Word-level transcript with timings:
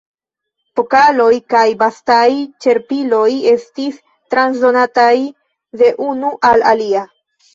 Pokaloj 0.77 1.33
kaj 1.53 1.65
bastaj 1.81 2.29
ĉerpiloj 2.65 3.27
estis 3.51 3.99
transdonataj 4.35 5.13
de 5.83 5.91
unu 6.07 6.33
al 6.53 6.65
alia. 6.71 7.07